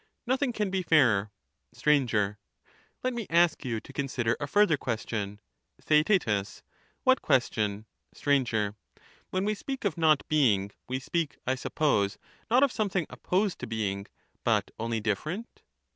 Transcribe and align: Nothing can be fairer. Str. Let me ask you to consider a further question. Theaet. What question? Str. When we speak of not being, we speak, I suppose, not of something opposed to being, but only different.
Nothing 0.25 0.51
can 0.51 0.71
be 0.71 0.81
fairer. 0.81 1.29
Str. 1.75 1.91
Let 3.03 3.13
me 3.13 3.27
ask 3.29 3.63
you 3.63 3.79
to 3.81 3.93
consider 3.93 4.35
a 4.39 4.47
further 4.47 4.75
question. 4.75 5.39
Theaet. 5.79 6.25
What 7.03 7.21
question? 7.21 7.85
Str. 8.11 8.31
When 9.29 9.45
we 9.45 9.53
speak 9.53 9.85
of 9.85 9.99
not 9.99 10.27
being, 10.27 10.71
we 10.87 10.99
speak, 10.99 11.37
I 11.45 11.53
suppose, 11.53 12.17
not 12.49 12.63
of 12.63 12.71
something 12.71 13.05
opposed 13.11 13.59
to 13.59 13.67
being, 13.67 14.07
but 14.43 14.71
only 14.79 14.99
different. 15.01 15.61